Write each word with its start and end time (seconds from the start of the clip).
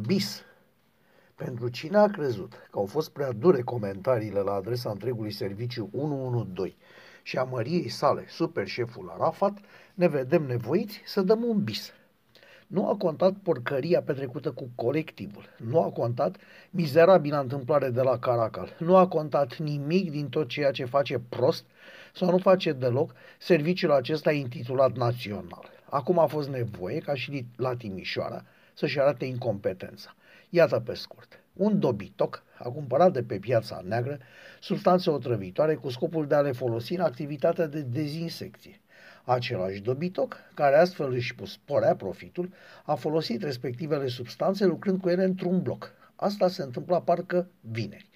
Bis. 0.00 0.42
Pentru 1.34 1.68
cine 1.68 1.96
a 1.96 2.06
crezut 2.06 2.52
că 2.52 2.78
au 2.78 2.86
fost 2.86 3.10
prea 3.10 3.32
dure 3.32 3.62
comentariile 3.62 4.40
la 4.40 4.52
adresa 4.52 4.90
întregului 4.90 5.32
serviciu 5.32 5.90
112 5.92 6.76
și 7.22 7.38
a 7.38 7.42
măriei 7.42 7.88
sale, 7.88 8.24
super 8.28 8.66
șeful 8.66 9.12
Arafat, 9.14 9.58
ne 9.94 10.08
vedem 10.08 10.42
nevoiți 10.42 11.00
să 11.04 11.22
dăm 11.22 11.44
un 11.44 11.64
bis. 11.64 11.92
Nu 12.66 12.88
a 12.88 12.96
contat 12.96 13.32
porcăria 13.42 14.02
petrecută 14.02 14.52
cu 14.52 14.70
colectivul. 14.74 15.44
Nu 15.58 15.82
a 15.82 15.90
contat 15.90 16.36
mizerabila 16.70 17.38
întâmplare 17.38 17.90
de 17.90 18.02
la 18.02 18.18
Caracal. 18.18 18.76
Nu 18.78 18.96
a 18.96 19.08
contat 19.08 19.56
nimic 19.56 20.10
din 20.10 20.28
tot 20.28 20.48
ceea 20.48 20.70
ce 20.70 20.84
face 20.84 21.18
prost 21.28 21.64
sau 22.14 22.30
nu 22.30 22.38
face 22.38 22.72
deloc 22.72 23.12
serviciul 23.38 23.92
acesta 23.92 24.32
intitulat 24.32 24.96
național. 24.96 25.70
Acum 25.90 26.18
a 26.18 26.26
fost 26.26 26.48
nevoie, 26.48 26.98
ca 26.98 27.14
și 27.14 27.46
la 27.56 27.76
Timișoara, 27.76 28.44
să-și 28.74 29.00
arate 29.00 29.24
incompetența. 29.24 30.14
Iată 30.50 30.80
pe 30.80 30.94
scurt. 30.94 31.40
Un 31.52 31.78
dobitoc 31.78 32.42
a 32.58 32.68
cumpărat 32.68 33.12
de 33.12 33.22
pe 33.22 33.38
piața 33.38 33.82
neagră 33.84 34.18
substanțe 34.60 35.10
otrăvitoare 35.10 35.74
cu 35.74 35.88
scopul 35.88 36.26
de 36.26 36.34
a 36.34 36.40
le 36.40 36.52
folosi 36.52 36.94
în 36.94 37.00
activitatea 37.00 37.66
de 37.66 37.80
dezinsecție. 37.80 38.80
Același 39.24 39.80
dobitoc, 39.80 40.36
care 40.54 40.76
astfel 40.76 41.12
își 41.12 41.34
sporea 41.44 41.96
profitul, 41.96 42.52
a 42.84 42.94
folosit 42.94 43.42
respectivele 43.42 44.06
substanțe 44.06 44.64
lucrând 44.64 45.00
cu 45.00 45.08
ele 45.08 45.24
într-un 45.24 45.62
bloc. 45.62 45.92
Asta 46.16 46.48
se 46.48 46.62
întâmpla 46.62 47.00
parcă 47.00 47.48
vineri. 47.60 48.10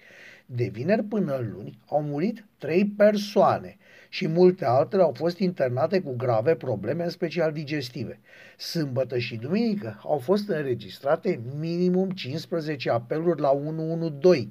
De 0.49 0.69
vineri 0.71 1.03
până 1.03 1.47
luni 1.53 1.79
au 1.87 2.01
murit 2.01 2.45
trei 2.57 2.85
persoane 2.85 3.77
și 4.09 4.27
multe 4.27 4.65
altele 4.65 5.01
au 5.01 5.11
fost 5.11 5.37
internate 5.37 6.01
cu 6.01 6.15
grave 6.15 6.55
probleme, 6.55 7.03
în 7.03 7.09
special 7.09 7.51
digestive. 7.51 8.19
Sâmbătă 8.57 9.17
și 9.17 9.35
duminică 9.35 9.99
au 10.03 10.17
fost 10.17 10.49
înregistrate 10.49 11.39
minimum 11.59 12.09
15 12.09 12.89
apeluri 12.89 13.41
la 13.41 13.51
112, 13.51 14.49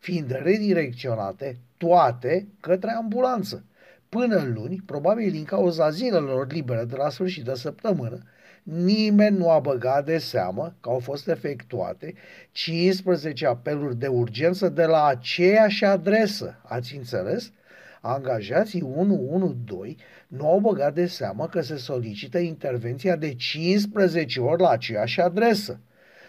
fiind 0.00 0.30
redirecționate 0.30 1.58
toate 1.76 2.48
către 2.60 2.90
ambulanță. 2.90 3.64
Până 4.08 4.52
luni, 4.54 4.82
probabil 4.86 5.30
din 5.30 5.44
cauza 5.44 5.90
zilelor 5.90 6.52
libere 6.52 6.84
de 6.84 6.96
la 6.96 7.10
sfârșit 7.10 7.44
de 7.44 7.54
săptămână, 7.54 8.18
nimeni 8.62 9.36
nu 9.36 9.50
a 9.50 9.58
băgat 9.58 10.04
de 10.04 10.18
seamă 10.18 10.74
că 10.80 10.88
au 10.88 10.98
fost 10.98 11.28
efectuate 11.28 12.14
15 12.50 13.46
apeluri 13.46 13.96
de 13.96 14.06
urgență 14.06 14.68
de 14.68 14.84
la 14.84 15.06
aceeași 15.06 15.84
adresă. 15.84 16.60
Ați 16.62 16.96
înțeles? 16.96 17.52
Angajații 18.00 18.82
112 18.82 19.96
nu 20.26 20.46
au 20.46 20.58
băgat 20.58 20.94
de 20.94 21.06
seamă 21.06 21.48
că 21.48 21.60
se 21.60 21.76
solicită 21.76 22.38
intervenția 22.38 23.16
de 23.16 23.34
15 23.34 24.40
ori 24.40 24.60
la 24.60 24.68
aceeași 24.68 25.20
adresă. 25.20 25.80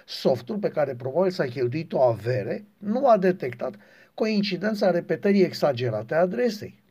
Softul 0.06 0.58
pe 0.58 0.70
care 0.70 0.96
probabil 0.96 1.32
s-a 1.32 1.46
cheltuit 1.46 1.94
o 1.94 2.02
avere 2.02 2.66
nu 2.78 3.08
a 3.08 3.18
detectat 3.18 3.74
coincidența 4.14 4.92
repetării 4.92 5.42
exagerate 5.42 6.16
a 6.16 6.20
adresei. 6.20 6.83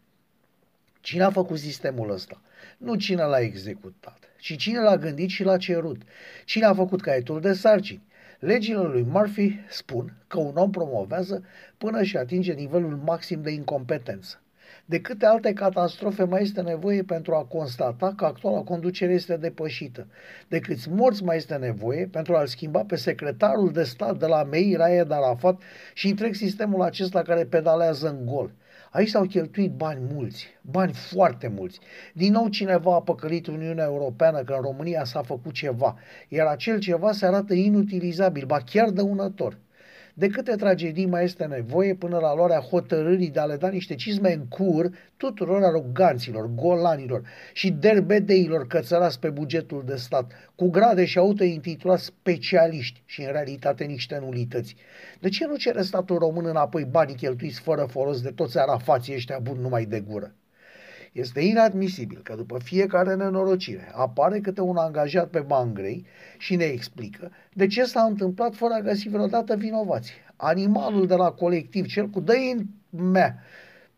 Cine 1.03 1.23
a 1.23 1.31
făcut 1.31 1.59
sistemul 1.59 2.11
ăsta? 2.11 2.41
Nu 2.79 2.95
cine 2.95 3.23
l-a 3.23 3.39
executat, 3.39 4.19
ci 4.39 4.57
cine 4.57 4.79
l-a 4.79 4.97
gândit 4.97 5.29
și 5.29 5.45
l-a 5.45 5.57
cerut. 5.57 6.03
Cine 6.45 6.65
a 6.65 6.75
făcut 6.75 7.01
caietul 7.01 7.41
de 7.41 7.53
sarcini. 7.53 8.07
Legile 8.39 8.83
lui 8.83 9.03
Murphy 9.03 9.65
spun 9.69 10.17
că 10.27 10.39
un 10.39 10.57
om 10.57 10.71
promovează 10.71 11.45
până 11.79 12.03
și 12.03 12.17
atinge 12.17 12.53
nivelul 12.53 12.97
maxim 12.97 13.43
de 13.43 13.51
incompetență. 13.51 14.41
De 14.85 15.01
câte 15.01 15.27
alte 15.27 15.53
catastrofe 15.53 16.25
mai 16.25 16.43
este 16.43 16.61
nevoie 16.61 17.03
pentru 17.03 17.35
a 17.35 17.45
constata 17.45 18.15
că 18.17 18.25
actuala 18.25 18.61
conducere 18.61 19.13
este 19.13 19.37
depășită? 19.37 20.07
De 20.49 20.59
câți 20.59 20.89
morți 20.89 21.25
mai 21.25 21.37
este 21.37 21.55
nevoie 21.55 22.07
pentru 22.07 22.35
a-l 22.35 22.47
schimba 22.47 22.85
pe 22.85 22.97
secretarul 22.97 23.73
de 23.73 23.83
stat 23.83 24.19
de 24.19 24.27
la 24.27 24.45
Meir 24.45 24.79
Raed 24.79 25.11
Arafat 25.11 25.63
și 25.95 26.09
întreg 26.09 26.35
sistemul 26.35 26.83
acesta 26.83 27.23
care 27.23 27.45
pedalează 27.45 28.09
în 28.09 28.27
gol? 28.27 28.53
Aici 28.93 29.09
s-au 29.09 29.25
cheltuit 29.25 29.73
bani 29.73 30.01
mulți, 30.13 30.47
bani 30.63 30.93
foarte 30.93 31.49
mulți. 31.49 31.79
Din 32.15 32.33
nou 32.33 32.49
cineva 32.49 32.95
a 32.95 33.01
păcălit 33.01 33.47
Uniunea 33.47 33.85
Europeană 33.85 34.43
că 34.43 34.53
în 34.53 34.63
România 34.63 35.05
s-a 35.05 35.23
făcut 35.23 35.53
ceva, 35.53 35.99
iar 36.29 36.47
acel 36.47 36.79
ceva 36.79 37.13
se 37.13 37.27
arată 37.27 37.55
inutilizabil, 37.55 38.47
ba 38.47 38.59
chiar 38.59 38.91
dăunător. 38.91 39.59
De 40.15 40.29
câte 40.29 40.57
tragedii 40.57 41.07
mai 41.07 41.25
este 41.25 41.45
nevoie 41.45 41.95
până 41.95 42.19
la 42.19 42.35
luarea 42.35 42.59
hotărârii 42.59 43.31
de 43.31 43.41
a 43.41 43.45
le 43.45 43.57
da 43.57 43.69
niște 43.69 43.95
cizme 43.95 44.33
în 44.33 44.47
cur 44.47 44.91
tuturor 45.17 45.63
aroganților, 45.63 46.51
golanilor 46.55 47.23
și 47.53 47.71
derbedeilor 47.71 48.67
cățărați 48.67 49.19
pe 49.19 49.31
bugetul 49.31 49.83
de 49.87 49.97
stat, 49.97 50.33
cu 50.55 50.71
grade 50.71 51.05
și 51.05 51.19
autointitulați 51.19 52.05
specialiști 52.05 53.03
și 53.07 53.23
în 53.23 53.33
realitate 53.33 53.85
niște 53.85 54.19
nulități. 54.19 54.77
De 55.21 55.29
ce 55.29 55.47
nu 55.47 55.57
cere 55.57 55.83
statul 55.83 56.19
român 56.19 56.47
înapoi 56.47 56.85
banii 56.85 57.15
cheltuiți 57.15 57.61
fără 57.61 57.85
folos 57.85 58.23
de 58.23 58.31
toți 58.31 58.59
arafații 58.59 59.15
ăștia 59.15 59.39
buni 59.39 59.61
numai 59.61 59.85
de 59.85 60.01
gură? 60.01 60.35
Este 61.13 61.41
inadmisibil 61.41 62.21
că 62.23 62.35
după 62.35 62.59
fiecare 62.59 63.15
nenorocire 63.15 63.93
apare 63.95 64.41
câte 64.41 64.61
un 64.61 64.77
angajat 64.77 65.29
pe 65.29 65.41
bangrei 65.41 66.07
și 66.39 66.57
ne 66.57 66.65
explică 66.65 67.31
de 67.53 67.67
ce 67.67 67.85
s-a 67.85 68.03
întâmplat 68.03 68.55
fără 68.55 68.75
a 68.75 68.81
găsi 68.81 69.09
vreodată 69.09 69.57
vinovați. 69.57 70.13
Animalul 70.37 71.07
de 71.07 71.15
la 71.15 71.31
colectiv, 71.31 71.87
cel 71.87 72.09
cu 72.09 72.21
dă 72.21 72.33
în 72.91 73.11
mea, 73.11 73.39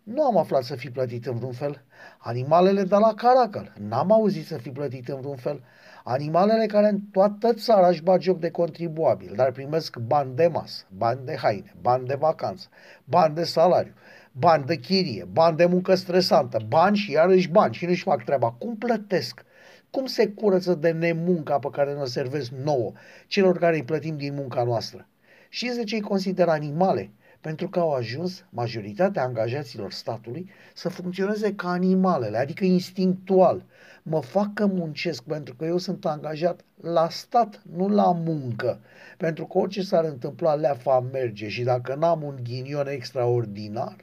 nu 0.04 0.24
am 0.24 0.36
aflat 0.36 0.62
să 0.62 0.74
fi 0.74 0.90
plătit 0.90 1.26
în 1.26 1.36
vreun 1.36 1.52
fel. 1.52 1.84
Animalele 2.18 2.82
de 2.82 2.96
la 2.96 3.14
Caracal, 3.14 3.72
n-am 3.78 4.12
auzit 4.12 4.46
să 4.46 4.56
fi 4.56 4.70
plătit 4.70 5.08
în 5.08 5.20
vreun 5.20 5.36
fel. 5.36 5.62
Animalele 6.04 6.66
care 6.66 6.88
în 6.88 7.00
toată 7.00 7.52
țara 7.52 7.88
își 7.88 8.02
bat 8.02 8.20
joc 8.20 8.38
de 8.38 8.50
contribuabil, 8.50 9.32
dar 9.36 9.52
primesc 9.52 9.96
bani 9.96 10.34
de 10.34 10.46
masă, 10.46 10.84
bani 10.96 11.20
de 11.24 11.36
haine, 11.36 11.74
bani 11.80 12.06
de 12.06 12.14
vacanță, 12.14 12.66
bani 13.04 13.34
de 13.34 13.44
salariu, 13.44 13.92
bani 14.32 14.64
de 14.64 14.76
chirie, 14.76 15.24
bani 15.32 15.56
de 15.56 15.66
muncă 15.66 15.94
stresantă, 15.94 16.58
bani 16.68 16.96
și 16.96 17.12
iarăși 17.12 17.48
bani 17.48 17.74
și 17.74 17.86
nu-și 17.86 18.02
fac 18.02 18.24
treaba. 18.24 18.50
Cum 18.50 18.76
plătesc? 18.76 19.44
Cum 19.90 20.06
se 20.06 20.28
curăță 20.28 20.74
de 20.74 20.90
nemunca 20.90 21.58
pe 21.58 21.68
care 21.72 21.94
ne 21.94 22.04
servesc 22.04 22.50
nouă, 22.50 22.92
celor 23.26 23.58
care 23.58 23.76
îi 23.76 23.84
plătim 23.84 24.16
din 24.16 24.34
munca 24.34 24.62
noastră? 24.62 25.08
Și 25.48 25.66
de 25.76 25.84
ce 25.84 25.94
îi 25.94 26.00
consideră 26.00 26.50
animale? 26.50 27.10
Pentru 27.44 27.68
că 27.68 27.80
au 27.80 27.92
ajuns 27.92 28.44
majoritatea 28.50 29.22
angajaților 29.22 29.92
statului 29.92 30.50
să 30.74 30.88
funcționeze 30.88 31.54
ca 31.54 31.68
animalele, 31.68 32.38
adică 32.38 32.64
instinctual. 32.64 33.64
Mă 34.02 34.20
fac 34.20 34.52
că 34.54 34.66
muncesc 34.66 35.22
pentru 35.22 35.54
că 35.54 35.64
eu 35.64 35.78
sunt 35.78 36.06
angajat 36.06 36.64
la 36.80 37.08
stat, 37.08 37.62
nu 37.76 37.88
la 37.88 38.12
muncă. 38.12 38.80
Pentru 39.16 39.46
că 39.46 39.58
orice 39.58 39.82
s-ar 39.82 40.04
întâmpla, 40.04 40.54
leafa 40.54 41.00
merge 41.00 41.48
și 41.48 41.62
dacă 41.62 41.94
n-am 41.94 42.22
un 42.22 42.38
ghinion 42.42 42.86
extraordinar, 42.86 43.96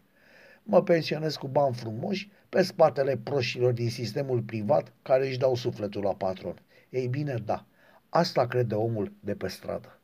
mă 0.64 0.84
pensionez 0.84 1.36
cu 1.36 1.48
bani 1.48 1.76
frumoși 1.76 2.32
pe 2.50 2.62
spatele 2.62 3.18
proștilor 3.24 3.72
din 3.74 3.90
sistemul 3.90 4.42
privat 4.42 4.94
care 5.02 5.28
își 5.28 5.38
dau 5.38 5.56
sufletul 5.56 6.04
la 6.04 6.14
patron. 6.14 6.56
Ei 6.90 7.08
bine, 7.08 7.36
da, 7.46 7.66
asta 8.10 8.48
crede 8.48 8.76
omul 8.76 9.14
de 9.20 9.34
pe 9.34 9.48
stradă. 9.48 10.01